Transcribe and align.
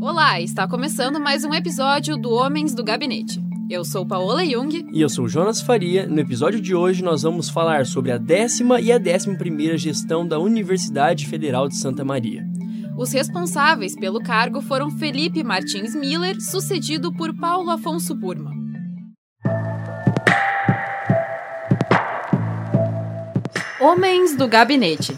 Olá, 0.00 0.38
está 0.38 0.68
começando 0.68 1.18
mais 1.18 1.44
um 1.44 1.54
episódio 1.54 2.16
do 2.16 2.30
Homens 2.30 2.74
do 2.74 2.84
Gabinete. 2.84 3.42
Eu 3.70 3.84
sou 3.84 4.06
Paola 4.06 4.44
Jung. 4.44 4.86
E 4.92 5.00
eu 5.00 5.08
sou 5.08 5.26
Jonas 5.26 5.62
Faria. 5.62 6.06
No 6.06 6.20
episódio 6.20 6.60
de 6.60 6.74
hoje 6.74 7.02
nós 7.02 7.22
vamos 7.22 7.48
falar 7.48 7.86
sobre 7.86 8.12
a 8.12 8.18
décima 8.18 8.80
e 8.80 8.92
a 8.92 8.98
décima 8.98 9.34
primeira 9.36 9.78
gestão 9.78 10.28
da 10.28 10.38
Universidade 10.38 11.26
Federal 11.26 11.68
de 11.68 11.76
Santa 11.76 12.04
Maria. 12.04 12.46
Os 12.98 13.12
responsáveis 13.12 13.96
pelo 13.96 14.22
cargo 14.22 14.60
foram 14.60 14.90
Felipe 14.90 15.42
Martins 15.42 15.94
Miller, 15.94 16.38
sucedido 16.40 17.10
por 17.14 17.34
Paulo 17.34 17.70
Afonso 17.70 18.14
Burma. 18.14 18.52
Homens 23.80 24.36
do 24.36 24.46
Gabinete. 24.46 25.14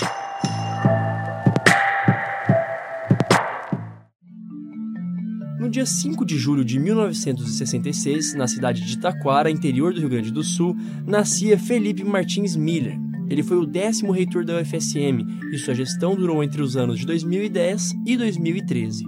Dia 5.77 5.85
5 5.85 6.25
de 6.25 6.39
julho 6.39 6.65
de 6.65 6.79
1966, 6.79 8.35
na 8.35 8.49
cidade 8.49 8.83
de 8.83 8.99
Taquara, 8.99 9.51
interior 9.51 9.93
do 9.93 10.01
Rio 10.01 10.09
Grande 10.09 10.31
do 10.31 10.43
Sul, 10.43 10.75
nascia 11.07 11.59
Felipe 11.59 12.03
Martins 12.03 12.57
Miller. 12.57 12.99
Ele 13.29 13.43
foi 13.43 13.59
o 13.59 13.67
décimo 13.67 14.11
reitor 14.11 14.43
da 14.43 14.59
UFSM 14.59 15.21
e 15.53 15.59
sua 15.59 15.75
gestão 15.75 16.17
durou 16.17 16.43
entre 16.43 16.63
os 16.63 16.79
anos 16.79 17.01
de 17.01 17.05
2010 17.05 17.93
e 18.07 18.17
2013. 18.17 19.05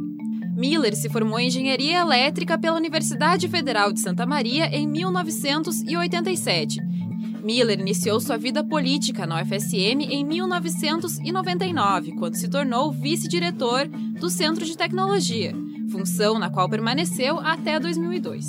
Miller 0.59 0.95
se 0.95 1.09
formou 1.09 1.41
em 1.41 1.47
engenharia 1.47 2.01
elétrica 2.01 2.59
pela 2.59 2.77
Universidade 2.77 3.49
Federal 3.49 3.91
de 3.91 4.01
Santa 4.01 4.27
Maria 4.27 4.66
em 4.66 4.87
1987. 4.87 6.83
Miller 7.43 7.80
iniciou 7.80 8.21
sua 8.21 8.37
vida 8.37 8.63
política 8.63 9.27
na 9.27 9.41
UFSM 9.41 10.03
em 10.03 10.23
1999, 10.23 12.13
quando 12.13 12.35
se 12.35 12.47
tornou 12.47 12.93
vice-diretor 12.93 13.89
do 13.89 14.29
Centro 14.29 14.66
de 14.66 14.77
Tecnologia 14.77 15.55
função 15.89 16.39
na 16.39 16.51
qual 16.51 16.69
permaneceu 16.69 17.39
até 17.39 17.79
2002. 17.81 18.45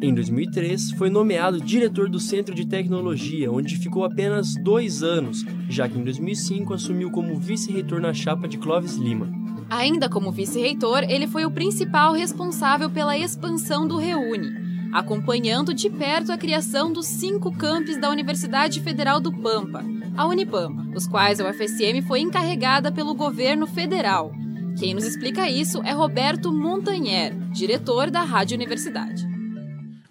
Em 0.00 0.14
2003, 0.14 0.92
foi 0.92 1.10
nomeado 1.10 1.60
diretor 1.60 2.08
do 2.08 2.20
Centro 2.20 2.54
de 2.54 2.64
Tecnologia, 2.64 3.50
onde 3.50 3.76
ficou 3.76 4.04
apenas 4.04 4.54
dois 4.62 5.02
anos, 5.02 5.44
já 5.68 5.88
que 5.88 5.98
em 5.98 6.04
2005 6.04 6.72
assumiu 6.72 7.10
como 7.10 7.36
vice-reitor 7.36 8.00
na 8.00 8.14
chapa 8.14 8.46
de 8.46 8.58
Clóvis 8.58 8.94
Lima. 8.94 9.28
Ainda 9.68 10.08
como 10.08 10.30
vice-reitor, 10.30 11.02
ele 11.02 11.26
foi 11.26 11.44
o 11.44 11.50
principal 11.50 12.12
responsável 12.12 12.88
pela 12.88 13.18
expansão 13.18 13.88
do 13.88 13.96
Reúne, 13.96 14.52
acompanhando 14.92 15.74
de 15.74 15.90
perto 15.90 16.30
a 16.30 16.38
criação 16.38 16.92
dos 16.92 17.06
cinco 17.06 17.50
campos 17.50 18.00
da 18.00 18.08
Universidade 18.08 18.80
Federal 18.80 19.18
do 19.18 19.32
Pampa, 19.32 19.84
a 20.16 20.26
Unipampa, 20.26 20.86
os 20.96 21.08
quais 21.08 21.40
a 21.40 21.50
UFSM 21.50 22.02
foi 22.06 22.20
encarregada 22.20 22.92
pelo 22.92 23.14
governo 23.14 23.66
federal, 23.66 24.32
quem 24.78 24.94
nos 24.94 25.04
explica 25.04 25.48
isso 25.50 25.82
é 25.82 25.92
Roberto 25.92 26.52
Montanher, 26.52 27.34
diretor 27.50 28.10
da 28.10 28.22
Rádio 28.22 28.54
Universidade. 28.54 29.26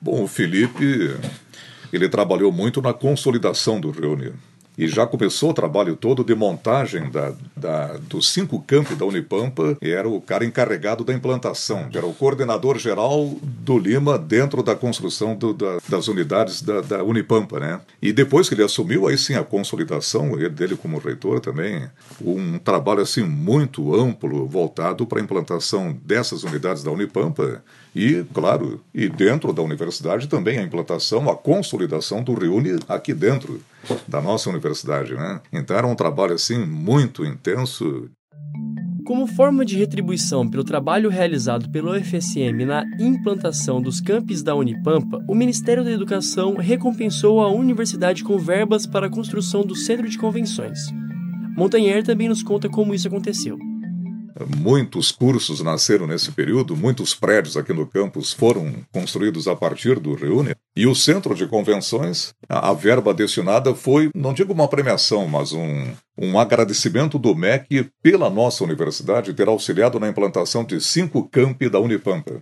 Bom, 0.02 0.24
o 0.24 0.28
Felipe, 0.28 1.16
ele 1.92 2.10
trabalhou 2.10 2.52
muito 2.52 2.82
na 2.82 2.94
consolidação 2.94 3.80
do 3.80 3.92
Reúne 3.92 4.34
e 4.78 4.88
já 4.88 5.08
começou 5.08 5.50
o 5.50 5.54
trabalho 5.54 5.96
todo 5.96 6.24
de 6.24 6.36
montagem 6.36 7.10
da, 7.10 7.34
da, 7.56 7.98
dos 7.98 8.32
cinco 8.32 8.62
campos 8.62 8.98
da 8.98 9.06
Unipampa 9.06 9.76
e 9.82 9.90
era 9.90 10.08
o 10.08 10.22
cara 10.22 10.46
encarregado 10.46 11.04
da 11.04 11.14
implantação, 11.14 11.90
era 11.94 12.06
o 12.06 12.14
coordenador 12.14 12.78
geral 12.78 13.36
do 13.42 13.80
Lima 13.80 14.20
dentro 14.20 14.62
da 14.62 14.76
construção 14.76 15.36
do, 15.36 15.54
da, 15.54 15.80
das 15.90 16.08
unidades 16.08 16.62
da, 16.62 16.82
da, 16.82 17.04
Unipampa, 17.04 17.60
né? 17.60 17.82
E 18.02 18.14
depois 18.14 18.48
que 18.48 18.56
ele 18.56 18.64
assumiu, 18.64 19.08
aí 19.08 19.18
sim 19.18 19.34
a 19.34 19.44
consolidação 19.44 20.34
ele, 20.34 20.50
dele 20.50 20.76
como 20.76 21.00
reitor 21.00 21.40
também, 21.40 21.90
um 22.22 22.60
trabalho 22.60 23.02
assim 23.02 23.24
muito 23.24 23.96
amplo 23.96 24.48
voltado 24.48 25.06
para 25.08 25.20
a 25.20 25.24
implantação 25.24 25.98
dessas 26.04 26.44
unidades 26.44 26.84
da 26.84 26.92
Unipampa 26.92 27.64
e, 27.96 28.24
claro, 28.32 28.80
e 28.94 29.10
dentro 29.10 29.52
da 29.52 29.64
universidade 29.64 30.28
também 30.28 30.60
a 30.60 30.64
implantação, 30.64 31.28
a 31.30 31.36
consolidação 31.36 32.22
do 32.22 32.36
Reúne 32.36 32.78
aqui 32.88 33.12
dentro 33.12 33.60
da 34.08 34.22
nossa 34.22 34.50
universidade, 34.50 35.14
né? 35.14 35.42
Então 35.52 35.76
era 35.76 35.88
um 35.88 35.96
trabalho 35.96 36.34
assim 36.34 36.66
muito 36.66 37.26
intenso. 37.26 38.10
Como 39.06 39.26
forma 39.26 39.64
de 39.64 39.78
retribuição 39.78 40.50
pelo 40.50 40.66
trabalho 40.66 41.10
realizado 41.10 41.70
pelo 41.72 41.92
UFSM 41.92 42.66
na 42.66 42.84
implantação 43.00 43.82
dos 43.82 44.02
campos 44.02 44.44
da 44.44 44.54
Unipampa, 44.54 45.24
o 45.30 45.34
Ministério 45.34 45.84
da 45.84 45.92
Educação 45.92 46.56
recompensou 46.56 47.42
a 47.42 47.50
universidade 47.50 48.24
com 48.24 48.38
verbas 48.38 48.86
para 48.86 49.08
a 49.08 49.10
construção 49.10 49.64
do 49.64 49.76
centro 49.76 50.10
de 50.10 50.18
convenções. 50.18 50.78
Montanher 51.56 52.04
também 52.04 52.28
nos 52.28 52.44
conta 52.44 52.68
como 52.68 52.94
isso 52.94 53.08
aconteceu. 53.08 53.58
Muitos 54.58 55.12
cursos 55.12 55.62
nasceram 55.62 56.06
nesse 56.06 56.32
período, 56.32 56.76
muitos 56.76 57.16
prédios 57.16 57.58
aqui 57.58 57.74
no 57.74 57.88
campus 57.88 58.32
foram 58.32 58.72
construídos 58.92 59.48
a 59.48 59.56
partir 59.56 60.00
do 60.00 60.14
Reúne. 60.14 60.54
E 60.78 60.86
o 60.86 60.94
centro 60.94 61.34
de 61.34 61.48
convenções, 61.48 62.36
a, 62.48 62.70
a 62.70 62.74
verba 62.74 63.12
destinada 63.12 63.74
foi, 63.74 64.12
não 64.14 64.32
digo 64.32 64.54
uma 64.54 64.68
premiação, 64.68 65.28
mas 65.28 65.52
um, 65.52 65.88
um 66.16 66.38
agradecimento 66.38 67.18
do 67.18 67.34
MEC 67.34 67.90
pela 68.00 68.30
nossa 68.30 68.64
universidade 68.64 69.34
ter 69.34 69.48
auxiliado 69.48 70.00
na 70.00 70.08
implantação 70.08 70.64
de 70.64 70.80
cinco 70.80 71.28
campi 71.28 71.68
da 71.68 71.80
Unipampa. 71.80 72.40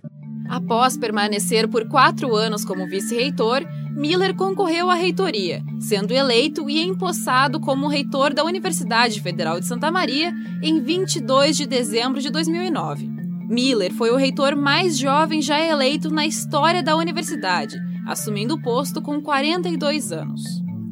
Após 0.50 0.98
permanecer 0.98 1.66
por 1.66 1.88
quatro 1.88 2.36
anos 2.36 2.62
como 2.62 2.86
vice-reitor, 2.86 3.62
Miller 3.96 4.36
concorreu 4.36 4.90
à 4.90 4.94
reitoria, 4.94 5.62
sendo 5.80 6.12
eleito 6.12 6.68
e 6.68 6.82
empossado 6.82 7.58
como 7.58 7.88
reitor 7.88 8.34
da 8.34 8.44
Universidade 8.44 9.18
Federal 9.22 9.58
de 9.58 9.64
Santa 9.64 9.90
Maria 9.90 10.30
em 10.62 10.78
22 10.82 11.56
de 11.56 11.66
dezembro 11.66 12.20
de 12.20 12.28
2009. 12.28 13.08
Miller 13.48 13.94
foi 13.94 14.10
o 14.10 14.16
reitor 14.16 14.54
mais 14.54 14.98
jovem 14.98 15.40
já 15.40 15.58
eleito 15.58 16.10
na 16.10 16.26
história 16.26 16.82
da 16.82 16.96
universidade, 16.96 17.80
assumindo 18.06 18.54
o 18.54 18.62
posto 18.62 19.02
com 19.02 19.20
42 19.20 20.12
anos. 20.12 20.42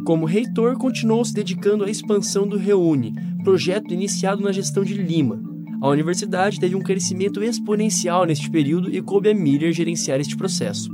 Como 0.04 0.26
reitor, 0.26 0.76
continuou 0.76 1.24
se 1.24 1.32
dedicando 1.32 1.84
à 1.84 1.90
expansão 1.90 2.46
do 2.46 2.58
Reúne, 2.58 3.14
projeto 3.42 3.94
iniciado 3.94 4.42
na 4.42 4.52
gestão 4.52 4.84
de 4.84 4.94
Lima, 4.94 5.54
a 5.84 5.88
universidade 5.88 6.58
teve 6.58 6.74
um 6.74 6.80
crescimento 6.80 7.42
exponencial 7.42 8.24
neste 8.24 8.48
período 8.48 8.88
e 8.90 9.02
coube 9.02 9.28
a 9.28 9.34
Miller 9.34 9.70
gerenciar 9.70 10.18
este 10.18 10.34
processo. 10.34 10.88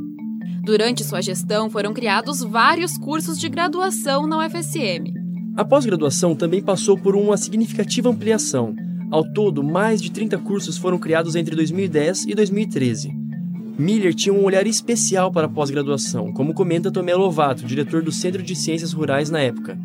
Durante 0.64 1.04
sua 1.04 1.20
gestão, 1.20 1.70
foram 1.70 1.94
criados 1.94 2.40
vários 2.42 2.98
cursos 2.98 3.38
de 3.38 3.48
graduação 3.48 4.26
na 4.26 4.44
UFSM. 4.44 5.14
A 5.56 5.64
pós-graduação 5.64 6.34
também 6.34 6.60
passou 6.60 6.98
por 6.98 7.14
uma 7.14 7.36
significativa 7.36 8.10
ampliação. 8.10 8.74
Ao 9.12 9.22
todo, 9.32 9.62
mais 9.62 10.02
de 10.02 10.10
30 10.10 10.38
cursos 10.38 10.76
foram 10.76 10.98
criados 10.98 11.36
entre 11.36 11.54
2010 11.54 12.26
e 12.26 12.34
2013. 12.34 13.19
Miller 13.80 14.14
tinha 14.14 14.32
um 14.32 14.44
olhar 14.44 14.66
especial 14.66 15.32
para 15.32 15.46
a 15.46 15.48
pós-graduação, 15.48 16.34
como 16.34 16.52
comenta 16.52 16.90
Tomé 16.90 17.14
Lovato, 17.14 17.64
diretor 17.64 18.02
do 18.02 18.12
Centro 18.12 18.42
de 18.42 18.54
Ciências 18.54 18.92
Rurais 18.92 19.30
na 19.30 19.40
época. 19.40 19.78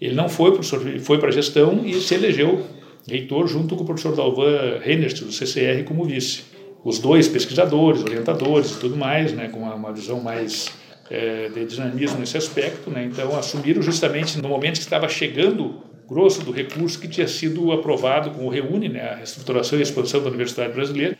Ele 0.00 0.16
não 0.16 0.28
foi 0.28 0.50
professor, 0.50 0.80
foi 0.98 1.16
para 1.18 1.28
a 1.28 1.32
gestão 1.32 1.86
e 1.86 1.94
se 2.00 2.14
elegeu 2.14 2.66
reitor, 3.06 3.46
junto 3.46 3.76
com 3.76 3.84
o 3.84 3.86
professor 3.86 4.16
Dalvan 4.16 4.80
Reinert, 4.80 5.20
do 5.20 5.30
CCR, 5.30 5.84
como 5.84 6.04
vice. 6.04 6.42
Os 6.84 6.98
dois 6.98 7.28
pesquisadores, 7.28 8.02
orientadores 8.02 8.72
e 8.72 8.80
tudo 8.80 8.96
mais, 8.96 9.32
né, 9.32 9.48
com 9.48 9.60
uma 9.60 9.92
visão 9.92 10.20
mais 10.20 10.68
é, 11.08 11.48
de 11.50 11.64
dinamismo 11.66 12.18
nesse 12.18 12.36
aspecto, 12.36 12.90
né, 12.90 13.04
então 13.04 13.36
assumiram 13.36 13.80
justamente 13.80 14.42
no 14.42 14.48
momento 14.48 14.74
que 14.74 14.80
estava 14.80 15.08
chegando 15.08 15.82
grosso 16.08 16.42
do 16.42 16.50
recurso 16.50 16.98
que 16.98 17.06
tinha 17.06 17.28
sido 17.28 17.70
aprovado 17.70 18.30
com 18.30 18.46
o 18.46 18.48
REUNE, 18.48 18.88
né, 18.88 19.10
a 19.10 19.14
reestruturação 19.14 19.78
e 19.78 19.82
expansão 19.82 20.20
da 20.20 20.28
Universidade 20.28 20.72
Brasileira. 20.72 21.16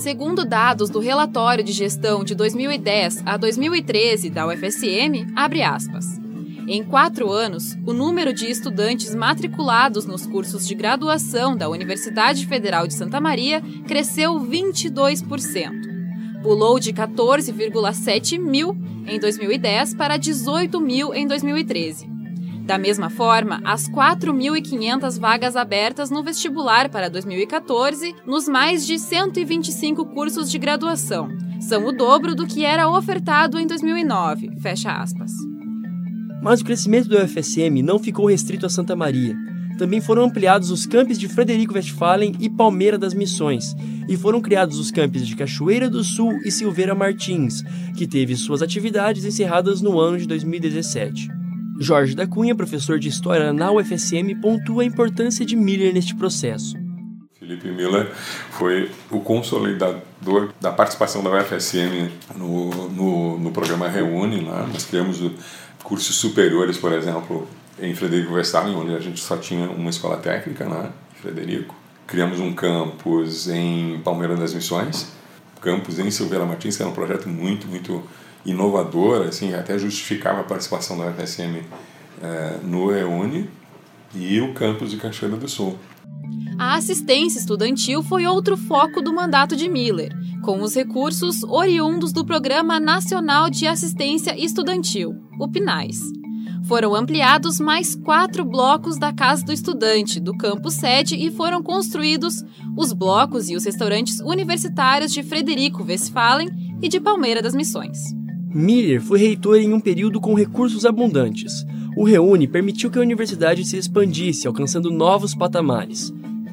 Segundo 0.00 0.46
dados 0.46 0.88
do 0.88 0.98
relatório 0.98 1.62
de 1.62 1.72
gestão 1.72 2.24
de 2.24 2.34
2010 2.34 3.22
a 3.26 3.36
2013 3.36 4.30
da 4.30 4.46
UFSM, 4.46 5.30
abre 5.36 5.62
aspas. 5.62 6.18
Em 6.66 6.82
quatro 6.82 7.30
anos, 7.30 7.76
o 7.84 7.92
número 7.92 8.32
de 8.32 8.50
estudantes 8.50 9.14
matriculados 9.14 10.06
nos 10.06 10.26
cursos 10.26 10.66
de 10.66 10.74
graduação 10.74 11.54
da 11.54 11.68
Universidade 11.68 12.46
Federal 12.46 12.86
de 12.86 12.94
Santa 12.94 13.20
Maria 13.20 13.62
cresceu 13.86 14.40
22%. 14.40 16.42
Pulou 16.42 16.80
de 16.80 16.94
14,7 16.94 18.38
mil 18.38 18.74
em 19.06 19.20
2010 19.20 19.96
para 19.96 20.16
18 20.16 20.80
mil 20.80 21.12
em 21.12 21.26
2013. 21.26 22.19
Da 22.70 22.78
mesma 22.78 23.10
forma, 23.10 23.60
as 23.64 23.88
4.500 23.88 25.18
vagas 25.18 25.56
abertas 25.56 26.08
no 26.08 26.22
vestibular 26.22 26.88
para 26.88 27.10
2014 27.10 28.14
nos 28.24 28.46
mais 28.46 28.86
de 28.86 28.96
125 28.96 30.06
cursos 30.14 30.48
de 30.48 30.56
graduação 30.56 31.28
são 31.60 31.84
o 31.84 31.90
dobro 31.90 32.32
do 32.32 32.46
que 32.46 32.64
era 32.64 32.88
ofertado 32.88 33.58
em 33.58 33.66
2009. 33.66 34.50
Fecha 34.60 34.92
aspas. 34.92 35.32
Mas 36.40 36.60
o 36.60 36.64
crescimento 36.64 37.08
do 37.08 37.18
UFSM 37.18 37.82
não 37.82 37.98
ficou 37.98 38.26
restrito 38.26 38.66
a 38.66 38.70
Santa 38.70 38.94
Maria. 38.94 39.34
Também 39.76 40.00
foram 40.00 40.22
ampliados 40.22 40.70
os 40.70 40.86
campos 40.86 41.18
de 41.18 41.26
Frederico 41.26 41.74
Westphalen 41.74 42.36
e 42.38 42.48
Palmeira 42.48 42.96
das 42.96 43.14
Missões, 43.14 43.74
e 44.08 44.16
foram 44.16 44.40
criados 44.40 44.78
os 44.78 44.92
campos 44.92 45.26
de 45.26 45.34
Cachoeira 45.34 45.90
do 45.90 46.04
Sul 46.04 46.38
e 46.44 46.52
Silveira 46.52 46.94
Martins, 46.94 47.64
que 47.96 48.06
teve 48.06 48.36
suas 48.36 48.62
atividades 48.62 49.24
encerradas 49.24 49.82
no 49.82 49.98
ano 49.98 50.18
de 50.18 50.28
2017. 50.28 51.39
Jorge 51.82 52.14
da 52.14 52.26
Cunha, 52.26 52.54
professor 52.54 52.98
de 52.98 53.08
História 53.08 53.54
na 53.54 53.72
UFSM, 53.72 54.38
pontua 54.38 54.82
a 54.82 54.84
importância 54.84 55.46
de 55.46 55.56
Miller 55.56 55.94
neste 55.94 56.14
processo. 56.14 56.76
Felipe 57.38 57.70
Miller 57.70 58.12
foi 58.50 58.90
o 59.10 59.18
consolidador 59.20 60.50
da 60.60 60.70
participação 60.70 61.22
da 61.22 61.30
UFSM 61.30 62.10
no, 62.36 62.90
no, 62.90 63.38
no 63.38 63.50
programa 63.50 63.88
Reúne. 63.88 64.42
Né? 64.42 64.68
Nós 64.70 64.84
criamos 64.84 65.22
cursos 65.82 66.16
superiores, 66.16 66.76
por 66.76 66.92
exemplo, 66.92 67.48
em 67.80 67.94
Frederico 67.94 68.34
Westphalen, 68.34 68.76
onde 68.76 68.94
a 68.94 69.00
gente 69.00 69.18
só 69.18 69.38
tinha 69.38 69.70
uma 69.70 69.88
escola 69.88 70.18
técnica, 70.18 70.68
né? 70.68 70.90
Frederico. 71.14 71.74
Criamos 72.06 72.40
um 72.40 72.52
campus 72.52 73.48
em 73.48 74.02
Palmeira 74.04 74.36
das 74.36 74.52
Missões, 74.52 75.12
campus 75.62 75.98
em 75.98 76.10
Silveira 76.10 76.44
Martins, 76.44 76.76
que 76.76 76.82
era 76.82 76.90
um 76.90 76.94
projeto 76.94 77.26
muito, 77.26 77.66
muito 77.66 78.04
inovador, 78.44 79.26
assim, 79.26 79.54
até 79.54 79.78
justificava 79.78 80.40
a 80.40 80.44
participação 80.44 80.96
da 80.96 81.06
UFSM 81.06 81.62
eh, 82.22 82.58
no 82.62 82.90
Reúne, 82.90 83.48
e 84.14 84.40
o 84.40 84.52
campus 84.54 84.90
de 84.90 84.96
Cachoeira 84.96 85.36
do 85.36 85.48
Sul. 85.48 85.78
A 86.58 86.74
assistência 86.74 87.38
estudantil 87.38 88.02
foi 88.02 88.26
outro 88.26 88.56
foco 88.56 89.00
do 89.00 89.14
mandato 89.14 89.56
de 89.56 89.68
Miller, 89.68 90.12
com 90.42 90.60
os 90.60 90.74
recursos 90.74 91.42
oriundos 91.44 92.12
do 92.12 92.24
Programa 92.24 92.80
Nacional 92.80 93.48
de 93.48 93.66
Assistência 93.66 94.38
Estudantil, 94.38 95.14
o 95.38 95.48
PNAES. 95.48 96.00
Foram 96.64 96.94
ampliados 96.94 97.58
mais 97.58 97.94
quatro 97.94 98.44
blocos 98.44 98.98
da 98.98 99.12
Casa 99.12 99.44
do 99.44 99.52
Estudante, 99.52 100.20
do 100.20 100.36
campus 100.36 100.74
sede, 100.74 101.16
e 101.16 101.30
foram 101.30 101.62
construídos 101.62 102.44
os 102.76 102.92
blocos 102.92 103.48
e 103.48 103.56
os 103.56 103.64
restaurantes 103.64 104.20
universitários 104.20 105.12
de 105.12 105.22
Frederico 105.22 105.82
Westphalen 105.82 106.78
e 106.82 106.88
de 106.88 107.00
Palmeira 107.00 107.42
das 107.42 107.54
Missões. 107.54 108.19
Miller 108.52 109.00
foi 109.00 109.20
reitor 109.20 109.58
em 109.58 109.72
um 109.72 109.78
período 109.78 110.20
com 110.20 110.34
recursos 110.34 110.84
abundantes. 110.84 111.64
O 111.96 112.02
Reúne 112.02 112.48
permitiu 112.48 112.90
que 112.90 112.98
a 112.98 113.02
universidade 113.02 113.64
se 113.64 113.76
expandisse, 113.76 114.48
alcançando 114.48 114.90
novos 114.90 115.36
patamares. 115.36 116.12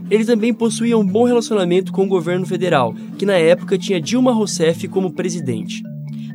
Ele 0.10 0.24
também 0.24 0.54
possuía 0.54 0.98
um 0.98 1.06
bom 1.06 1.26
relacionamento 1.26 1.92
com 1.92 2.06
o 2.06 2.08
governo 2.08 2.46
federal, 2.46 2.94
que 3.18 3.26
na 3.26 3.34
época 3.34 3.80
tinha 3.80 4.00
Dilma 4.00 4.32
Rousseff 4.32 4.88
como 4.88 5.12
presidente. 5.12 5.82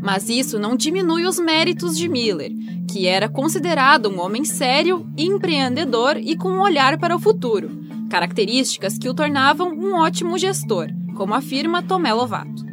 Mas 0.02 0.28
isso 0.28 0.58
não 0.58 0.76
diminui 0.76 1.26
os 1.26 1.38
méritos 1.38 1.96
de 1.96 2.08
Miller, 2.08 2.50
que 2.90 3.06
era 3.06 3.28
considerado 3.28 4.10
um 4.10 4.20
homem 4.20 4.44
sério, 4.44 5.06
empreendedor 5.16 6.16
e 6.16 6.36
com 6.36 6.48
um 6.48 6.60
olhar 6.60 6.98
para 6.98 7.14
o 7.14 7.20
futuro, 7.20 7.70
características 8.10 8.98
que 8.98 9.08
o 9.08 9.14
tornavam 9.14 9.72
um 9.72 9.94
ótimo 9.94 10.36
gestor, 10.36 10.88
como 11.16 11.34
afirma 11.34 11.84
Tomé 11.84 12.12
Lovato. 12.12 12.71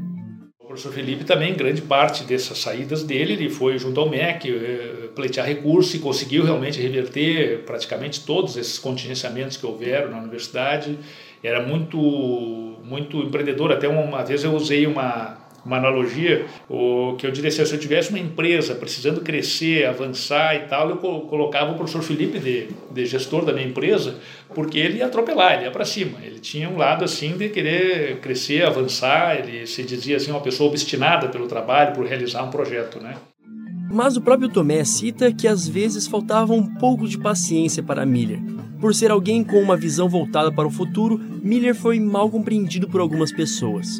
Professor 0.79 0.93
Felipe 0.93 1.25
também, 1.25 1.53
grande 1.53 1.81
parte 1.81 2.23
dessas 2.23 2.57
saídas 2.59 3.03
dele, 3.03 3.33
ele 3.33 3.49
foi 3.49 3.77
junto 3.77 3.99
ao 3.99 4.07
MEC 4.07 4.49
eh, 4.49 5.09
pleitear 5.13 5.45
recurso 5.45 5.97
e 5.97 5.99
conseguiu 5.99 6.45
realmente 6.45 6.79
reverter 6.79 7.63
praticamente 7.65 8.25
todos 8.25 8.55
esses 8.55 8.79
contingenciamentos 8.79 9.57
que 9.57 9.65
houveram 9.65 10.09
na 10.09 10.19
universidade. 10.19 10.97
Era 11.43 11.61
muito, 11.65 11.97
muito 12.81 13.17
empreendedor. 13.17 13.73
Até 13.73 13.89
uma 13.89 14.23
vez 14.23 14.45
eu 14.45 14.53
usei 14.53 14.87
uma, 14.87 15.37
uma 15.65 15.77
analogia, 15.77 16.45
o 16.69 17.15
que 17.17 17.25
eu 17.25 17.31
diria 17.31 17.49
assim, 17.49 17.65
se 17.65 17.73
eu 17.73 17.79
tivesse 17.79 18.09
uma 18.09 18.19
empresa 18.19 18.75
precisando 18.75 19.21
crescer, 19.21 19.85
avançar 19.85 20.55
e 20.55 20.59
tal, 20.67 20.89
eu 20.89 20.97
colocava 20.97 21.71
o 21.71 21.75
professor 21.75 22.01
Felipe 22.01 22.39
de, 22.39 22.67
de 22.91 23.05
gestor 23.05 23.45
da 23.45 23.53
minha 23.53 23.67
empresa, 23.67 24.15
porque 24.53 24.79
ele 24.79 24.99
ia 24.99 25.05
atropelar, 25.05 25.55
ele 25.55 25.65
ia 25.65 25.71
para 25.71 25.85
cima. 25.85 26.19
Ele 26.23 26.39
tinha 26.39 26.69
um 26.69 26.77
lado 26.77 27.03
assim 27.03 27.37
de 27.37 27.49
querer 27.49 28.19
crescer, 28.19 28.65
avançar, 28.65 29.37
ele 29.37 29.65
se 29.67 29.83
dizia 29.83 30.17
assim 30.17 30.31
uma 30.31 30.41
pessoa 30.41 30.69
obstinada 30.69 31.27
pelo 31.27 31.47
trabalho, 31.47 31.93
por 31.93 32.05
realizar 32.05 32.43
um 32.43 32.49
projeto, 32.49 32.99
né? 33.01 33.15
Mas 33.91 34.15
o 34.15 34.21
próprio 34.21 34.49
Tomé 34.49 34.83
cita 34.83 35.33
que 35.33 35.47
às 35.47 35.67
vezes 35.67 36.05
faltava 36.05 36.53
um 36.53 36.63
pouco 36.75 37.07
de 37.07 37.17
paciência 37.17 37.81
para 37.81 38.05
Miller. 38.05 38.39
Por 38.79 38.93
ser 38.93 39.09
alguém 39.09 39.43
com 39.43 39.59
uma 39.59 39.75
visão 39.75 40.07
voltada 40.07 40.51
para 40.51 40.67
o 40.67 40.71
futuro, 40.71 41.19
Miller 41.43 41.75
foi 41.75 41.99
mal 41.99 42.29
compreendido 42.29 42.87
por 42.87 43.01
algumas 43.01 43.31
pessoas. 43.31 43.99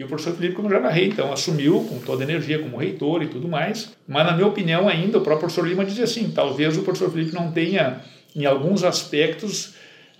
E 0.00 0.02
o 0.02 0.06
professor 0.06 0.34
Felipe, 0.34 0.54
como 0.54 0.70
já 0.70 0.80
narrei, 0.80 1.08
então 1.08 1.30
assumiu 1.30 1.84
com 1.86 1.98
toda 1.98 2.22
a 2.22 2.26
energia 2.26 2.58
como 2.58 2.78
reitor 2.78 3.22
e 3.22 3.26
tudo 3.26 3.46
mais. 3.46 3.94
Mas, 4.08 4.24
na 4.24 4.32
minha 4.32 4.46
opinião, 4.46 4.88
ainda 4.88 5.18
o 5.18 5.20
próprio 5.20 5.40
professor 5.40 5.68
Lima 5.68 5.84
dizia 5.84 6.04
assim: 6.04 6.30
talvez 6.30 6.78
o 6.78 6.82
professor 6.82 7.12
Felipe 7.12 7.34
não 7.34 7.52
tenha, 7.52 8.00
em 8.34 8.46
alguns 8.46 8.82
aspectos, 8.82 9.74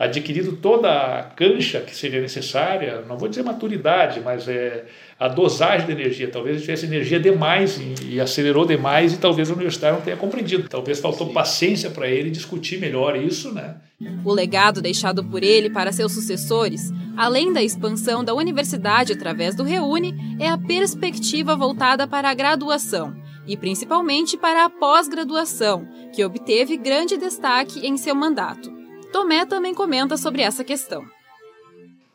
adquirido 0.05 0.57
toda 0.57 0.91
a 0.91 1.23
cancha 1.23 1.81
que 1.81 1.95
seria 1.95 2.21
necessária, 2.21 3.05
não 3.09 3.19
vou 3.19 3.29
dizer 3.29 3.43
maturidade, 3.43 4.21
mas 4.21 4.49
é 4.49 4.87
a 5.19 5.29
dosagem 5.29 5.87
da 5.87 5.93
energia. 5.93 6.29
Talvez 6.29 6.57
ele 6.57 6.65
tivesse 6.65 6.87
energia 6.87 7.21
demais 7.21 7.79
e, 7.79 8.15
e 8.15 8.21
acelerou 8.21 8.65
demais 8.65 9.13
e 9.13 9.19
talvez 9.19 9.51
a 9.51 9.55
universidade 9.55 9.97
não 9.97 10.03
tenha 10.03 10.17
compreendido. 10.17 10.69
Talvez 10.69 10.99
faltou 10.99 11.29
Sim. 11.29 11.33
paciência 11.35 11.91
para 11.91 12.09
ele 12.09 12.31
discutir 12.31 12.81
melhor 12.81 13.15
isso, 13.17 13.53
né? 13.53 13.77
O 14.25 14.33
legado 14.33 14.81
deixado 14.81 15.23
por 15.23 15.43
ele 15.43 15.69
para 15.69 15.93
seus 15.93 16.13
sucessores 16.13 16.91
além 17.21 17.53
da 17.53 17.63
expansão 17.63 18.25
da 18.25 18.33
universidade 18.33 19.13
através 19.13 19.55
do 19.55 19.63
Reúne, 19.63 20.15
é 20.39 20.49
a 20.49 20.57
perspectiva 20.57 21.55
voltada 21.55 22.07
para 22.07 22.31
a 22.31 22.35
graduação 22.35 23.15
e 23.47 23.59
principalmente 23.59 24.39
para 24.39 24.65
a 24.65 24.71
pós-graduação, 24.71 25.87
que 26.15 26.25
obteve 26.25 26.79
grande 26.79 27.19
destaque 27.19 27.87
em 27.87 27.99
seu 27.99 28.15
mandato. 28.15 28.80
Tomé 29.13 29.45
também 29.45 29.75
comenta 29.75 30.17
sobre 30.17 30.43
essa 30.43 30.65
questão. 30.65 31.05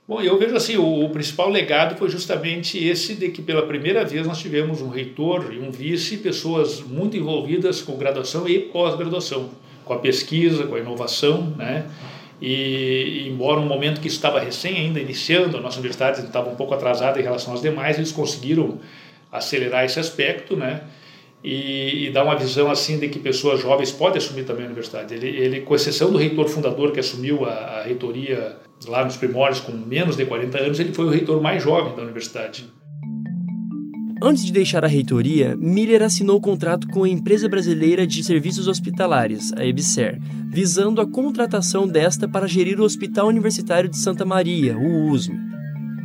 Bom, 0.08 0.22
eu 0.22 0.38
vejo 0.38 0.56
assim, 0.56 0.78
o, 0.78 1.06
o, 1.06 1.10
principal 1.10 1.50
legado 1.50 1.98
foi 1.98 2.10
justamente 2.10 2.78
esse 2.78 3.16
de 3.16 3.30
que 3.30 3.42
pela 3.42 3.66
primeira 3.66 4.06
vez 4.06 4.28
nós 4.28 4.38
tivemos 4.38 4.80
um 4.80 4.88
reitor 4.88 5.52
e 5.52 5.58
um 5.58 5.72
vice, 5.72 6.18
pessoas 6.18 6.80
muito 6.82 7.18
envolvidas 7.18 7.82
com 7.82 7.98
graduação 7.98 8.48
e 8.48 8.60
pós-graduação, 8.60 9.50
com 9.84 9.94
a 9.94 9.98
pesquisa, 9.98 10.68
com 10.68 10.76
a 10.76 10.80
inovação, 10.80 11.54
né? 11.58 11.88
E, 12.40 13.28
embora 13.28 13.60
um 13.60 13.66
momento 13.66 14.00
que 14.00 14.08
estava 14.08 14.40
recém 14.40 14.78
ainda 14.78 15.00
iniciando, 15.00 15.58
a 15.58 15.62
nossa 15.62 15.80
universidade 15.80 16.22
estava 16.22 16.52
um 16.52 16.56
pouco 16.56 16.76
atrasada 16.76 17.20
em 17.20 17.24
relação 17.24 17.56
às 17.56 17.62
demais, 17.62 17.98
eles 17.98 18.12
conseguiram 18.12 18.78
acelerar 19.32 19.86
esse 19.86 20.00
aspecto, 20.00 20.56
né? 20.56 20.82
E, 21.48 22.08
e, 22.08 22.10
dar 22.10 22.24
uma 22.24 22.36
visão 22.36 22.72
assim 22.72 22.98
de 22.98 23.08
que 23.08 23.20
pessoas 23.20 23.62
jovens 23.62 23.92
podem 23.92 24.18
assumir 24.18 24.46
também 24.46 24.64
a 24.64 24.66
universidade. 24.66 25.14
Ele, 25.14 25.28
ele 25.28 25.62
com 25.62 25.76
exceção 25.76 26.12
do 26.12 26.18
reitor 26.18 26.50
fundador 26.50 26.92
que 26.92 27.00
assumiu 27.00 27.46
a, 27.46 27.52
a 27.52 27.84
reitoria 27.84 28.58
lá 28.88 29.06
nos 29.06 29.16
primórdios 29.16 29.62
com 29.62 29.72
menos 29.72 30.18
de 30.18 30.26
40 30.26 30.58
anos, 30.58 30.80
ele 30.80 30.92
foi 30.92 31.06
o 31.06 31.10
reitor 31.10 31.40
mais 31.40 31.62
jovem 31.62 31.96
da 31.96 32.02
universidade. 32.02 32.66
Antes 34.22 34.44
de 34.44 34.52
deixar 34.52 34.84
a 34.84 34.88
reitoria, 34.88 35.56
Miller 35.56 36.02
assinou 36.02 36.42
contrato 36.42 36.88
com 36.88 37.04
a 37.04 37.10
Empresa 37.10 37.48
Brasileira 37.48 38.08
de 38.08 38.24
Serviços 38.24 38.68
Hospitalares, 38.68 39.54
a 39.54 39.64
EBSER, 39.64 40.20
visando 40.50 41.00
a 41.00 41.06
contratação 41.06 41.88
desta 41.88 42.28
para 42.28 42.48
gerir 42.48 42.80
o 42.80 42.84
Hospital 42.84 43.28
Universitário 43.28 43.88
de 43.88 43.98
Santa 43.98 44.26
Maria, 44.26 44.76
o 44.76 45.12
USM. 45.12 45.55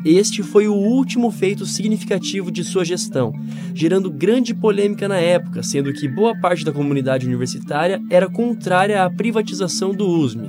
Este 0.04 0.42
foi 0.42 0.66
o 0.66 0.74
último 0.74 1.30
feito 1.30 1.66
significativo 1.66 2.50
de 2.50 2.64
sua 2.64 2.84
gestão, 2.84 3.32
gerando 3.74 4.10
grande 4.10 4.54
polêmica 4.54 5.06
na 5.06 5.16
época, 5.16 5.62
sendo 5.62 5.92
que 5.92 6.08
boa 6.08 6.38
parte 6.38 6.64
da 6.64 6.72
comunidade 6.72 7.26
universitária 7.26 8.00
era 8.08 8.28
contrária 8.28 9.04
à 9.04 9.10
privatização 9.10 9.92
do 9.92 10.06
USM. 10.06 10.46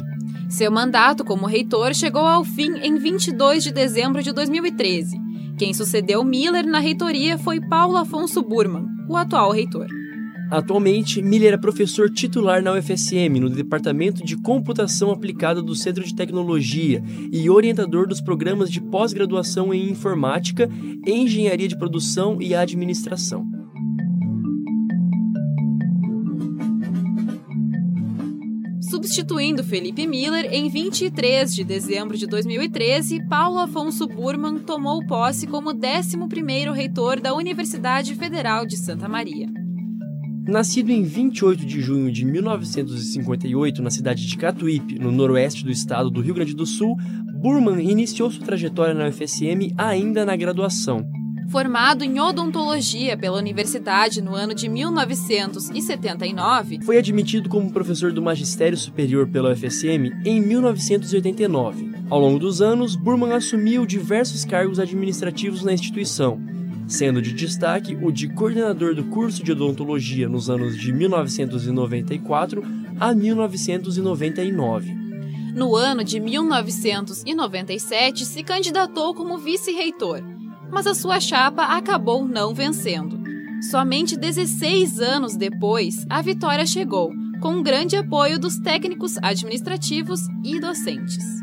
Seu 0.50 0.72
mandato 0.72 1.24
como 1.24 1.46
reitor 1.46 1.93
chegou 1.93 2.25
ao 2.25 2.43
fim 2.43 2.77
em 2.77 2.98
22 2.98 3.63
de 3.63 3.72
dezembro 3.72 4.22
de 4.22 4.31
2013 4.31 5.31
quem 5.62 5.75
sucedeu 5.75 6.24
Miller 6.24 6.65
na 6.65 6.79
reitoria 6.79 7.38
foi 7.38 7.62
Paulo 7.62 7.96
Afonso 7.96 8.41
Burman, 8.41 8.84
o 9.08 9.15
atual 9.15 9.51
reitor. 9.51 9.86
Atualmente, 10.51 11.22
Miller 11.22 11.53
é 11.53 11.58
professor 11.58 12.10
titular 12.10 12.62
na 12.62 12.74
UFSM, 12.74 13.39
no 13.39 13.50
Departamento 13.50 14.22
de 14.22 14.36
Computação 14.36 15.10
Aplicada 15.10 15.62
do 15.62 15.74
Centro 15.74 16.03
de 16.03 16.13
Tecnologia 16.13 17.01
e 17.31 17.50
orientador 17.50 18.05
dos 18.05 18.20
programas 18.20 18.70
de 18.70 18.81
pós-graduação 18.81 19.74
em 19.74 19.89
Informática, 19.89 20.70
Engenharia 21.08 21.70
de 21.70 21.77
Produção 21.77 22.41
e 22.41 22.53
Administração. 22.53 23.48
Substituindo 28.81 29.63
Felipe 29.63 30.05
Miller, 30.05 30.53
em 30.53 30.70
23 30.70 31.55
de 31.55 31.63
dezembro 31.63 32.17
de 32.17 32.27
2013, 32.27 33.25
Paulo 33.29 33.58
Afonso 33.58 34.05
Burman 34.05 34.60
tomou 34.60 35.00
posse 35.08 35.48
como 35.48 35.74
11º 35.74 36.74
reitor 36.74 37.22
da 37.22 37.34
Universidade 37.34 38.13
Federal 38.15 38.65
de 38.65 38.75
Santa 38.75 39.08
Maria. 39.08 39.61
Nascido 40.48 40.91
em 40.91 41.03
28 41.03 41.65
de 41.65 41.81
junho 41.81 42.12
de 42.12 42.25
1958 42.25 43.81
na 43.81 43.89
cidade 43.89 44.25
de 44.25 44.38
Catuípe, 44.38 45.00
no 45.00 45.12
noroeste 45.12 45.63
do 45.63 45.71
estado 45.71 46.10
do 46.10 46.21
Rio 46.21 46.33
Grande 46.33 46.55
do 46.55 46.65
Sul, 46.65 46.95
Burman 47.41 47.81
iniciou 47.81 48.31
sua 48.31 48.45
trajetória 48.45 48.93
na 48.93 49.07
UFSM 49.07 49.74
ainda 49.77 50.25
na 50.25 50.36
graduação, 50.36 51.05
Formado 51.51 52.03
em 52.05 52.17
odontologia 52.17 53.17
pela 53.17 53.38
universidade 53.38 54.21
no 54.21 54.33
ano 54.33 54.55
de 54.55 54.69
1979, 54.69 56.79
foi 56.86 56.98
admitido 56.98 57.50
como 57.50 57.74
professor 57.74 58.13
do 58.13 58.21
magistério 58.21 58.77
superior 58.77 59.27
pela 59.27 59.51
UFSM 59.51 60.13
em 60.24 60.39
1989. 60.39 61.91
Ao 62.10 62.21
longo 62.21 62.39
dos 62.39 62.62
anos, 62.62 62.95
Burman 62.95 63.33
assumiu 63.33 63.86
diversos 63.86 64.45
cargos 64.45 64.79
administrativos 64.79 65.62
na 65.62 65.74
instituição, 65.74 66.41
sendo 66.91 67.21
de 67.21 67.33
destaque 67.33 67.98
o 68.01 68.12
de 68.12 68.27
coordenador 68.27 68.93
do 68.93 69.05
curso 69.05 69.41
de 69.43 69.53
odontologia 69.53 70.27
nos 70.27 70.50
anos 70.50 70.77
de 70.77 70.91
1994 70.91 72.63
a 73.00 73.13
1999. 73.13 74.93
No 75.55 75.75
ano 75.75 76.03
de 76.03 76.19
1997, 76.19 78.25
se 78.25 78.43
candidatou 78.43 79.13
como 79.13 79.38
vice-reitor, 79.38 80.21
mas 80.69 80.86
a 80.86 80.93
sua 80.93 81.19
chapa 81.19 81.63
acabou 81.63 82.27
não 82.27 82.53
vencendo. 82.53 83.21
Somente 83.69 84.17
16 84.17 85.00
anos 85.00 85.36
depois, 85.36 86.05
a 86.10 86.21
vitória 86.21 86.65
chegou, 86.65 87.12
com 87.41 87.62
grande 87.62 87.95
apoio 87.95 88.39
dos 88.39 88.57
técnicos 88.60 89.17
administrativos 89.21 90.21
e 90.43 90.60
docentes. 90.60 91.40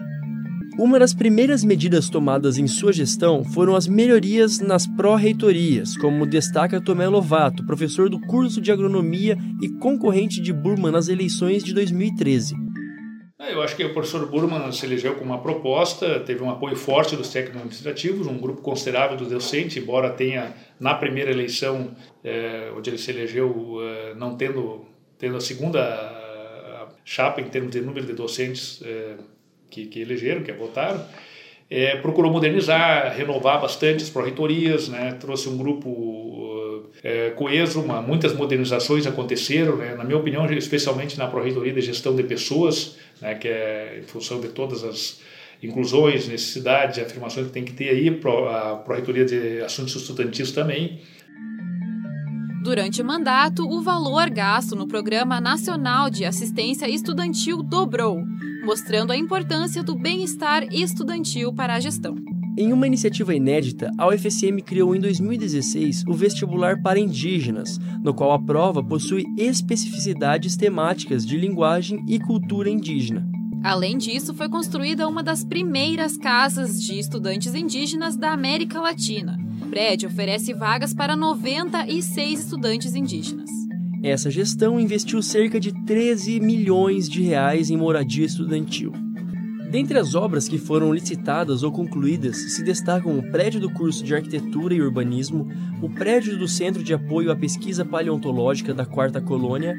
Uma 0.79 0.97
das 0.97 1.13
primeiras 1.13 1.65
medidas 1.65 2.09
tomadas 2.09 2.57
em 2.57 2.69
sua 2.69 2.93
gestão 2.93 3.43
foram 3.43 3.75
as 3.75 3.89
melhorias 3.89 4.61
nas 4.61 4.87
pró-reitorias, 4.87 5.97
como 5.97 6.25
destaca 6.25 6.81
Tomé 6.81 7.09
Lovato, 7.09 7.67
professor 7.67 8.09
do 8.09 8.21
curso 8.21 8.61
de 8.61 8.71
agronomia 8.71 9.37
e 9.61 9.69
concorrente 9.69 10.41
de 10.41 10.53
Burman 10.53 10.93
nas 10.93 11.09
eleições 11.09 11.65
de 11.65 11.75
2013. 11.75 12.55
É, 13.41 13.55
eu 13.55 13.61
acho 13.61 13.75
que 13.75 13.85
o 13.85 13.93
professor 13.93 14.25
Burman 14.31 14.71
se 14.71 14.87
elegeu 14.87 15.17
com 15.17 15.25
uma 15.25 15.43
proposta, 15.43 16.21
teve 16.21 16.45
um 16.45 16.51
apoio 16.51 16.77
forte 16.77 17.17
dos 17.17 17.29
técnicos 17.29 17.57
administrativos, 17.61 18.29
um 18.29 18.39
grupo 18.39 18.63
considerável 18.63 19.17
do 19.17 19.25
docente, 19.25 19.81
embora 19.81 20.11
tenha 20.11 20.55
na 20.79 20.95
primeira 20.95 21.33
eleição, 21.33 21.91
é, 22.23 22.73
onde 22.77 22.89
ele 22.89 22.99
se 22.99 23.11
elegeu, 23.11 23.79
é, 23.83 24.15
não 24.15 24.37
tendo, 24.37 24.85
tendo 25.19 25.39
a 25.39 25.41
segunda 25.41 26.15
chapa 27.05 27.41
em 27.41 27.49
termos 27.49 27.73
de 27.73 27.81
número 27.81 28.07
de 28.07 28.13
docentes 28.13 28.81
que, 29.71 29.87
que 29.87 30.01
elegeram, 30.01 30.43
que 30.43 30.53
votaram, 30.53 31.05
é, 31.71 31.97
procurou 31.97 32.33
modernizar, 32.33 33.15
renovar 33.15 33.61
bastante 33.61 34.03
as 34.03 34.11
pró-reitorias, 34.11 34.89
né, 34.89 35.13
trouxe 35.21 35.49
um 35.49 35.57
grupo 35.57 36.85
é, 37.03 37.31
coeso, 37.31 37.81
uma, 37.81 38.01
muitas 38.01 38.35
modernizações 38.35 39.07
aconteceram, 39.07 39.77
né, 39.77 39.95
na 39.95 40.05
minha 40.05 40.19
opinião, 40.19 40.51
especialmente 40.53 41.19
na 41.19 41.27
pró-reitoria 41.27 41.73
de 41.73 41.83
gestão 41.83 42.17
de 42.17 42.23
pessoas, 42.23 42.97
né, 43.21 43.35
que 43.35 43.49
é 43.49 44.01
em 44.01 44.07
função 44.07 44.41
de 44.41 44.49
todas 44.49 44.83
as 44.83 45.21
inclusões, 45.63 46.29
necessidades, 46.29 46.99
afirmações 46.99 47.49
que 47.49 47.53
tem 47.53 47.65
que 47.65 47.73
ter 47.73 47.91
aí, 47.91 48.09
a 48.09 48.77
pró-reitoria 48.77 49.25
de 49.25 49.61
assuntos 49.61 49.95
estudantis 49.95 50.53
também. 50.53 51.01
Durante 52.63 53.01
o 53.01 53.05
mandato, 53.05 53.65
o 53.67 53.83
valor 53.83 54.29
gasto 54.31 54.75
no 54.75 54.87
Programa 54.87 55.41
Nacional 55.41 56.11
de 56.11 56.25
Assistência 56.25 56.89
Estudantil 56.89 57.63
dobrou, 57.63 58.23
mostrando 58.65 59.13
a 59.13 59.17
importância 59.17 59.83
do 59.83 59.95
bem-estar 59.95 60.65
estudantil 60.73 61.53
para 61.53 61.75
a 61.75 61.81
gestão. 61.81 62.17
Em 62.57 62.73
uma 62.73 62.89
iniciativa 62.89 63.33
inédita, 63.33 63.93
a 63.97 64.09
UFSM 64.09 64.61
criou 64.65 64.95
em 64.95 65.01
2016 65.01 66.03
o 66.09 66.13
vestibular 66.13 66.83
para 66.83 66.99
indígenas, 66.99 67.79
no 68.03 68.13
qual 68.13 68.33
a 68.33 68.39
prova 68.39 68.83
possui 68.83 69.25
especificidades 69.37 70.57
temáticas 70.57 71.25
de 71.25 71.37
linguagem 71.37 72.05
e 72.09 72.19
cultura 72.19 72.69
indígena. 72.69 73.25
Além 73.63 73.97
disso, 73.97 74.35
foi 74.35 74.49
construída 74.49 75.07
uma 75.07 75.23
das 75.23 75.45
primeiras 75.45 76.17
casas 76.17 76.83
de 76.83 76.99
estudantes 76.99 77.55
indígenas 77.55 78.17
da 78.17 78.33
América 78.33 78.81
Latina. 78.81 79.39
O 79.63 79.69
prédio 79.69 80.09
oferece 80.09 80.53
vagas 80.53 80.95
para 80.95 81.15
96 81.15 82.41
estudantes 82.41 82.95
indígenas. 82.95 83.58
Essa 84.03 84.31
gestão 84.31 84.79
investiu 84.79 85.21
cerca 85.21 85.59
de 85.59 85.73
13 85.85 86.39
milhões 86.39 87.09
de 87.09 87.23
reais 87.23 87.69
em 87.69 87.77
moradia 87.77 88.25
estudantil. 88.25 88.93
Dentre 89.71 89.99
as 89.99 90.15
obras 90.15 90.49
que 90.49 90.57
foram 90.57 90.95
licitadas 90.95 91.63
ou 91.63 91.71
concluídas, 91.71 92.37
se 92.55 92.63
destacam 92.63 93.19
o 93.19 93.31
prédio 93.31 93.61
do 93.61 93.69
curso 93.69 94.03
de 94.03 94.15
Arquitetura 94.15 94.73
e 94.75 94.81
Urbanismo, 94.81 95.47
o 95.83 95.91
prédio 95.91 96.39
do 96.39 96.49
Centro 96.49 96.83
de 96.83 96.95
Apoio 96.95 97.31
à 97.31 97.37
Pesquisa 97.37 97.85
Paleontológica 97.85 98.73
da 98.73 98.87
Quarta 98.87 99.21
Colônia, 99.21 99.77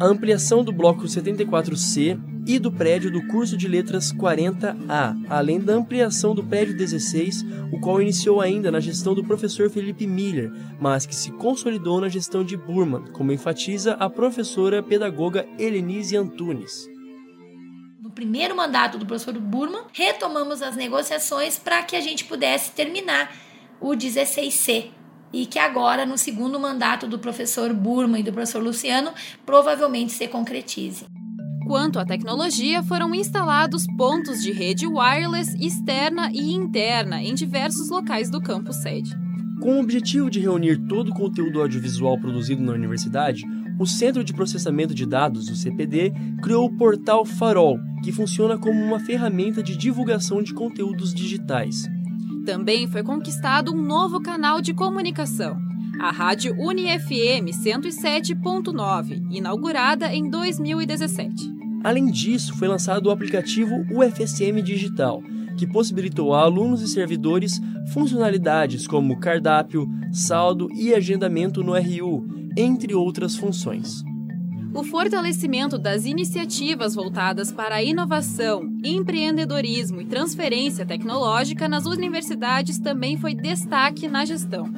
a 0.00 0.06
ampliação 0.06 0.64
do 0.64 0.72
bloco 0.72 1.04
74C 1.04 2.20
e 2.46 2.58
do 2.58 2.72
prédio 2.72 3.10
do 3.10 3.26
curso 3.28 3.56
de 3.56 3.68
Letras 3.68 4.12
40A, 4.12 5.26
além 5.28 5.60
da 5.60 5.74
ampliação 5.74 6.34
do 6.34 6.42
prédio 6.42 6.76
16, 6.76 7.44
o 7.72 7.80
qual 7.80 8.02
iniciou 8.02 8.40
ainda 8.40 8.70
na 8.70 8.80
gestão 8.80 9.14
do 9.14 9.24
professor 9.24 9.70
Felipe 9.70 10.06
Miller, 10.06 10.52
mas 10.80 11.06
que 11.06 11.14
se 11.14 11.30
consolidou 11.32 12.00
na 12.00 12.08
gestão 12.08 12.44
de 12.44 12.56
Burman, 12.56 13.04
como 13.12 13.32
enfatiza 13.32 13.94
a 13.94 14.10
professora 14.10 14.82
pedagoga 14.82 15.46
Helenise 15.58 16.16
Antunes. 16.16 16.90
Primeiro 18.14 18.54
mandato 18.54 18.98
do 18.98 19.06
professor 19.06 19.32
Burman, 19.38 19.84
retomamos 19.92 20.60
as 20.60 20.76
negociações 20.76 21.58
para 21.58 21.82
que 21.82 21.96
a 21.96 22.00
gente 22.00 22.24
pudesse 22.24 22.70
terminar 22.72 23.34
o 23.80 23.92
16C, 23.92 24.90
e 25.32 25.46
que 25.46 25.58
agora, 25.58 26.04
no 26.04 26.18
segundo 26.18 26.58
mandato 26.60 27.06
do 27.06 27.18
professor 27.18 27.72
Burman 27.72 28.20
e 28.20 28.24
do 28.24 28.32
professor 28.32 28.62
Luciano, 28.62 29.12
provavelmente 29.46 30.12
se 30.12 30.28
concretize. 30.28 31.06
Quanto 31.66 31.98
à 31.98 32.04
tecnologia, 32.04 32.82
foram 32.82 33.14
instalados 33.14 33.86
pontos 33.96 34.42
de 34.42 34.52
rede 34.52 34.86
wireless 34.86 35.56
externa 35.60 36.30
e 36.32 36.52
interna 36.52 37.22
em 37.22 37.34
diversos 37.34 37.88
locais 37.88 38.28
do 38.28 38.40
campus 38.40 38.76
sede. 38.76 39.16
Com 39.60 39.76
o 39.76 39.80
objetivo 39.80 40.28
de 40.28 40.40
reunir 40.40 40.76
todo 40.88 41.10
o 41.10 41.14
conteúdo 41.14 41.60
audiovisual 41.60 42.18
produzido 42.18 42.62
na 42.62 42.72
universidade, 42.72 43.44
o 43.78 43.86
Centro 43.86 44.24
de 44.24 44.32
Processamento 44.32 44.94
de 44.94 45.06
Dados, 45.06 45.48
o 45.48 45.56
CPD, 45.56 46.12
criou 46.42 46.66
o 46.66 46.76
portal 46.76 47.24
Farol, 47.24 47.78
que 48.02 48.12
funciona 48.12 48.58
como 48.58 48.80
uma 48.80 49.00
ferramenta 49.00 49.62
de 49.62 49.76
divulgação 49.76 50.42
de 50.42 50.52
conteúdos 50.52 51.14
digitais. 51.14 51.88
Também 52.44 52.88
foi 52.88 53.04
conquistado 53.04 53.72
um 53.72 53.80
novo 53.80 54.20
canal 54.20 54.60
de 54.60 54.74
comunicação, 54.74 55.56
a 56.00 56.10
Rádio 56.10 56.52
UniFM 56.58 57.50
107.9, 57.52 59.22
inaugurada 59.30 60.12
em 60.12 60.28
2017. 60.28 61.52
Além 61.84 62.06
disso, 62.06 62.56
foi 62.56 62.66
lançado 62.66 63.06
o 63.06 63.10
aplicativo 63.10 63.84
UFSM 63.92 64.60
Digital, 64.60 65.22
que 65.56 65.68
possibilitou 65.68 66.34
a 66.34 66.40
alunos 66.40 66.82
e 66.82 66.88
servidores 66.88 67.60
funcionalidades 67.92 68.88
como 68.88 69.20
cardápio, 69.20 69.88
saldo 70.10 70.68
e 70.74 70.92
agendamento 70.92 71.62
no 71.62 71.74
RU, 71.74 72.26
entre 72.56 72.92
outras 72.92 73.36
funções. 73.36 74.02
O 74.74 74.82
fortalecimento 74.82 75.78
das 75.78 76.06
iniciativas 76.06 76.94
voltadas 76.94 77.52
para 77.52 77.74
a 77.74 77.82
inovação, 77.82 78.62
empreendedorismo 78.82 80.00
e 80.00 80.06
transferência 80.06 80.86
tecnológica 80.86 81.68
nas 81.68 81.84
universidades 81.84 82.78
também 82.78 83.18
foi 83.18 83.34
destaque 83.34 84.08
na 84.08 84.24
gestão. 84.24 84.72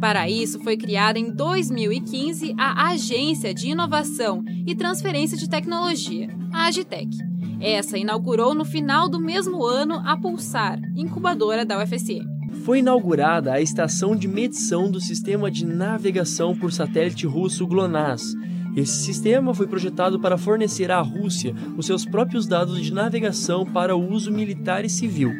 Para 0.00 0.28
isso, 0.30 0.60
foi 0.60 0.78
criada 0.78 1.18
em 1.18 1.30
2015 1.30 2.54
a 2.58 2.88
Agência 2.88 3.52
de 3.52 3.68
Inovação 3.68 4.42
e 4.66 4.74
Transferência 4.74 5.36
de 5.36 5.48
Tecnologia, 5.48 6.28
a 6.52 6.66
Agitec. 6.66 7.14
Essa 7.60 7.98
inaugurou 7.98 8.54
no 8.54 8.64
final 8.64 9.10
do 9.10 9.20
mesmo 9.20 9.62
ano 9.62 10.00
a 10.06 10.16
Pulsar, 10.16 10.80
incubadora 10.96 11.66
da 11.66 11.82
UFSM. 11.82 12.24
Foi 12.64 12.78
inaugurada 12.78 13.52
a 13.52 13.60
estação 13.60 14.16
de 14.16 14.26
medição 14.26 14.90
do 14.90 15.00
sistema 15.00 15.50
de 15.50 15.66
navegação 15.66 16.56
por 16.56 16.72
satélite 16.72 17.26
russo 17.26 17.66
GLONASS. 17.66 18.34
Esse 18.76 19.04
sistema 19.04 19.54
foi 19.54 19.68
projetado 19.68 20.18
para 20.18 20.36
fornecer 20.36 20.90
à 20.90 21.00
Rússia 21.00 21.54
os 21.76 21.86
seus 21.86 22.04
próprios 22.04 22.46
dados 22.46 22.82
de 22.82 22.92
navegação 22.92 23.64
para 23.64 23.96
uso 23.96 24.32
militar 24.32 24.84
e 24.84 24.90
civil. 24.90 25.32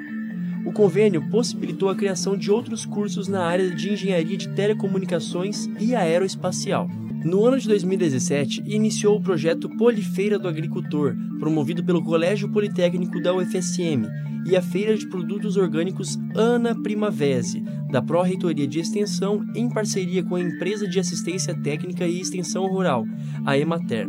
O 0.64 0.73
convênio 0.73 1.29
possibilitou 1.31 1.88
a 1.88 1.97
criação 1.97 2.37
de 2.37 2.50
outros 2.50 2.87
cursos 2.87 3.29
na 3.29 3.45
área 3.45 3.71
de 3.71 3.93
engenharia 3.93 4.37
de 4.37 4.49
telecomunicações 4.50 5.69
e 5.79 5.95
aeroespacial. 5.95 6.88
No 7.25 7.47
ano 7.47 7.59
de 7.59 7.66
2017, 7.69 8.62
iniciou 8.66 9.16
o 9.16 9.21
projeto 9.21 9.71
Polifeira 9.71 10.38
do 10.38 10.47
Agricultor, 10.47 11.16
promovido 11.38 11.83
pelo 11.83 12.04
Colégio 12.04 12.50
Politécnico 12.50 13.19
da 13.19 13.35
UFSM, 13.35 14.07
e 14.47 14.54
a 14.54 14.61
Feira 14.61 14.95
de 14.95 15.09
Produtos 15.09 15.57
Orgânicos 15.57 16.19
Ana 16.35 16.75
Primavese, 16.75 17.64
da 17.90 18.02
Pró-Reitoria 18.02 18.66
de 18.66 18.78
Extensão, 18.78 19.43
em 19.54 19.71
parceria 19.71 20.23
com 20.23 20.35
a 20.35 20.40
Empresa 20.40 20.87
de 20.87 21.00
Assistência 21.00 21.54
Técnica 21.54 22.07
e 22.07 22.21
Extensão 22.21 22.66
Rural, 22.66 23.07
a 23.47 23.57
Emater. 23.57 24.07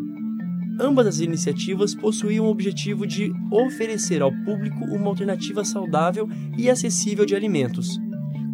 Ambas 0.77 1.07
as 1.07 1.19
iniciativas 1.21 1.95
possuíam 1.95 2.47
o 2.47 2.49
objetivo 2.49 3.07
de 3.07 3.31
oferecer 3.49 4.21
ao 4.21 4.31
público 4.43 4.83
uma 4.93 5.07
alternativa 5.07 5.63
saudável 5.63 6.27
e 6.57 6.69
acessível 6.69 7.25
de 7.25 7.33
alimentos. 7.33 7.97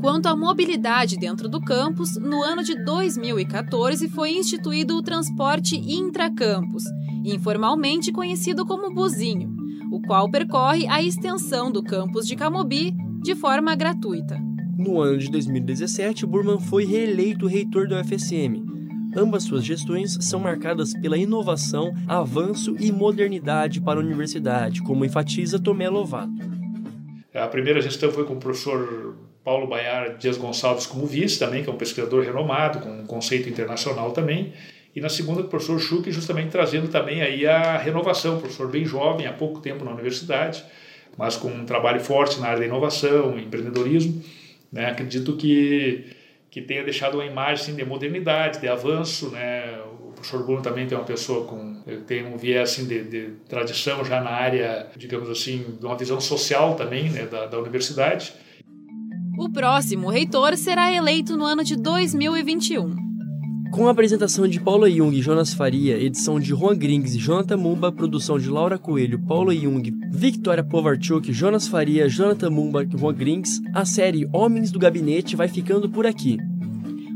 Quanto 0.02 0.26
à 0.26 0.36
mobilidade 0.36 1.16
dentro 1.16 1.48
do 1.48 1.62
campus, 1.62 2.18
no 2.18 2.42
ano 2.42 2.64
de 2.64 2.74
2014 2.84 4.10
foi 4.10 4.32
instituído 4.32 4.98
o 4.98 5.04
transporte 5.04 5.76
intracampus, 5.76 6.84
informalmente 7.24 8.12
conhecido 8.12 8.66
como 8.66 8.92
Buzinho, 8.92 9.56
o 9.92 10.02
qual 10.02 10.30
percorre 10.30 10.88
a 10.88 11.04
extensão 11.04 11.72
do 11.72 11.84
campus 11.84 12.28
de 12.28 12.36
Camobi 12.36 12.96
de 13.22 13.36
forma 13.36 13.76
gratuita. 13.76 14.40
No 14.76 15.00
ano 15.00 15.20
de 15.20 15.30
2017, 15.30 16.26
Burman 16.26 16.60
foi 16.60 16.84
reeleito 16.84 17.46
reitor 17.46 17.88
da 17.88 18.02
UFSM, 18.02 18.72
Ambas 19.16 19.44
suas 19.44 19.66
gestões 19.66 20.18
são 20.22 20.40
marcadas 20.40 20.94
pela 20.94 21.18
inovação, 21.18 21.94
avanço 22.08 22.78
e 22.80 22.94
modernidade 22.94 23.82
para 23.82 24.00
a 24.00 24.04
universidade, 24.04 24.82
como 24.82 25.04
enfatiza 25.04 25.60
Tomé 25.60 25.90
Lovato. 25.90 26.32
A 27.34 27.48
primeira 27.48 27.82
gestão 27.82 28.10
foi 28.10 28.24
com 28.24 28.36
o 28.36 28.40
professor 28.40 29.31
Paulo 29.44 29.68
Baiar 29.68 30.18
Dias 30.18 30.38
Gonçalves 30.38 30.86
como 30.86 31.06
vice 31.06 31.40
também, 31.40 31.64
que 31.64 31.70
é 31.70 31.74
um 31.74 31.78
pesquisador 31.78 32.24
renomado, 32.24 32.80
com 32.80 32.90
um 32.90 33.06
conceito 33.06 33.50
internacional 33.50 34.12
também. 34.12 34.54
E 34.96 35.00
na 35.00 35.10
segunda, 35.10 35.42
o 35.42 35.48
professor 35.48 35.80
Schuch, 35.80 36.12
justamente 36.12 36.50
trazendo 36.50 36.90
também 36.90 37.22
aí 37.22 37.48
a 37.48 37.78
renovação, 37.78 38.40
professor 38.40 38.70
bem 38.70 38.86
jovem, 38.86 39.26
há 39.26 39.34
pouco 39.34 39.62
tempo 39.62 39.86
na 39.86 39.92
universidade, 39.92 40.64
mas 41.18 41.38
com 41.38 41.48
um 41.48 41.66
trabalho 41.66 42.00
forte 42.02 42.40
na 42.40 42.48
área 42.48 42.60
da 42.60 42.66
inovação, 42.66 43.40
empreendedorismo. 43.40 44.22
Né? 44.72 44.86
Acredito 44.86 45.36
que, 45.38 46.06
que 46.50 46.62
tenha 46.62 46.84
deixado 46.84 47.16
uma 47.16 47.26
imagem 47.26 47.64
assim, 47.64 47.76
de 47.76 47.86
modernidade, 47.86 48.60
de 48.60 48.68
avanço. 48.68 49.30
Né? 49.32 49.80
O 50.04 50.12
professor 50.12 50.44
Bruno 50.44 50.62
também 50.62 50.86
tem 50.86 50.98
uma 50.98 51.06
pessoa 51.06 51.48
com 51.48 51.72
tem 52.06 52.26
um 52.26 52.38
viés 52.38 52.72
assim, 52.72 52.86
de, 52.86 53.04
de 53.04 53.30
tradição 53.50 54.06
já 54.06 54.22
na 54.22 54.30
área, 54.30 54.88
digamos 54.96 55.30
assim, 55.30 55.78
de 55.80 55.86
uma 55.86 55.98
visão 55.98 56.22
social 56.22 56.76
também 56.76 57.10
né? 57.10 57.26
da, 57.26 57.48
da 57.48 57.58
universidade. 57.60 58.34
O 59.42 59.50
próximo 59.50 60.08
reitor 60.08 60.56
será 60.56 60.94
eleito 60.94 61.36
no 61.36 61.46
ano 61.46 61.64
de 61.64 61.76
2021. 61.76 62.96
Com 63.72 63.88
a 63.88 63.92
apresentação 63.92 64.48
de 64.48 64.60
Paula 64.60 64.88
Jung 64.88 65.18
e 65.18 65.20
Jonas 65.20 65.52
Faria, 65.52 65.98
edição 65.98 66.40
de 66.40 66.50
Juan 66.50 66.78
Grings 66.78 67.16
e 67.16 67.18
Jonathan 67.18 67.58
Mumba, 67.58 67.92
produção 67.92 68.38
de 68.38 68.48
Laura 68.48 68.78
Coelho, 68.78 69.18
Paula 69.26 69.56
Jung, 69.56 69.82
Victoria 70.12 70.64
Povarchuk, 70.64 71.34
Jonas 71.34 71.68
Faria, 71.68 72.08
Jonathan 72.08 72.52
Mumba 72.52 72.84
e 72.84 72.96
Juan 72.96 73.16
Grings, 73.16 73.60
a 73.74 73.84
série 73.84 74.30
Homens 74.32 74.72
do 74.72 74.78
Gabinete 74.78 75.36
vai 75.36 75.48
ficando 75.48 75.90
por 75.90 76.06
aqui. 76.06 76.38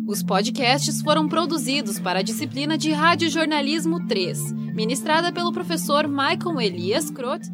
Os 0.07 0.23
podcasts 0.23 1.03
foram 1.03 1.29
produzidos 1.29 1.99
para 1.99 2.21
a 2.21 2.23
disciplina 2.23 2.75
de 2.75 2.91
Radiojornalismo 2.91 4.07
3, 4.07 4.51
ministrada 4.73 5.31
pelo 5.31 5.53
professor 5.53 6.07
Michael 6.07 6.59
Elias 6.59 7.11
Croth 7.11 7.45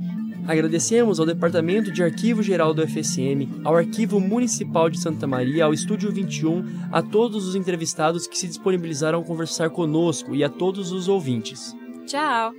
Agradecemos 0.52 1.18
ao 1.18 1.26
Departamento 1.26 1.90
de 1.94 2.04
Arquivo 2.04 2.44
Geral 2.44 2.74
do 2.74 2.86
FSM, 2.86 3.62
ao 3.64 3.74
Arquivo 3.74 4.20
Municipal 4.20 4.90
de 4.90 5.00
Santa 5.00 5.26
Maria, 5.26 5.64
ao 5.64 5.74
Estúdio 5.74 6.12
21, 6.12 6.90
a 6.92 7.02
todos 7.02 7.48
os 7.48 7.56
entrevistados 7.56 8.28
que 8.28 8.38
se 8.38 8.50
disponibilizaram 8.50 9.22
a 9.22 9.24
conversar 9.24 9.70
conosco 9.70 10.36
e 10.36 10.44
a 10.44 10.50
todos 10.50 10.92
os 10.92 11.08
ouvintes. 11.08 11.74
Tchau! 12.06 12.52